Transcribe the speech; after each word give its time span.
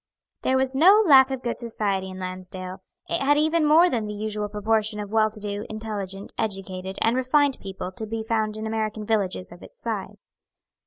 There 0.41 0.57
was 0.57 0.73
no 0.73 1.03
lack 1.05 1.29
of 1.29 1.43
good 1.43 1.59
society 1.59 2.09
in 2.09 2.17
Lansdale. 2.17 2.81
It 3.07 3.21
had 3.21 3.37
even 3.37 3.63
more 3.67 3.87
than 3.87 4.07
the 4.07 4.15
usual 4.15 4.49
proportion 4.49 4.99
of 4.99 5.11
well 5.11 5.29
to 5.29 5.39
do, 5.39 5.63
intelligent, 5.69 6.33
educated, 6.39 6.97
and 7.03 7.15
refined 7.15 7.59
people 7.61 7.91
to 7.91 8.07
be 8.07 8.23
found 8.23 8.57
in 8.57 8.65
American 8.65 9.05
villages 9.05 9.51
of 9.51 9.61
its 9.61 9.79
size. 9.79 10.31